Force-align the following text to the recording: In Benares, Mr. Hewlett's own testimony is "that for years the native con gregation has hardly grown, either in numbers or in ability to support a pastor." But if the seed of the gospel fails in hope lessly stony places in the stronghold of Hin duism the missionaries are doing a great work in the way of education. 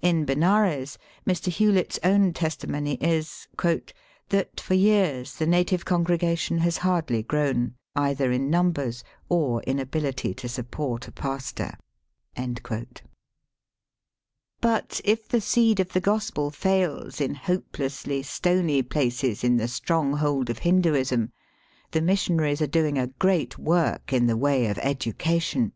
In 0.00 0.24
Benares, 0.24 0.98
Mr. 1.26 1.48
Hewlett's 1.48 1.98
own 2.04 2.32
testimony 2.32 2.94
is 3.00 3.48
"that 4.28 4.60
for 4.60 4.74
years 4.74 5.34
the 5.34 5.48
native 5.48 5.84
con 5.84 6.04
gregation 6.04 6.60
has 6.60 6.76
hardly 6.76 7.24
grown, 7.24 7.74
either 7.96 8.30
in 8.30 8.48
numbers 8.50 9.02
or 9.28 9.62
in 9.62 9.80
ability 9.80 10.32
to 10.34 10.48
support 10.48 11.08
a 11.08 11.10
pastor." 11.10 11.76
But 14.60 15.00
if 15.04 15.26
the 15.26 15.40
seed 15.40 15.80
of 15.80 15.92
the 15.92 16.00
gospel 16.00 16.52
fails 16.52 17.20
in 17.20 17.34
hope 17.34 17.72
lessly 17.72 18.24
stony 18.24 18.80
places 18.80 19.42
in 19.42 19.56
the 19.56 19.66
stronghold 19.66 20.50
of 20.50 20.58
Hin 20.58 20.82
duism 20.82 21.32
the 21.90 22.00
missionaries 22.00 22.62
are 22.62 22.68
doing 22.68 22.96
a 22.96 23.08
great 23.08 23.58
work 23.58 24.12
in 24.12 24.28
the 24.28 24.36
way 24.36 24.66
of 24.68 24.78
education. 24.78 25.72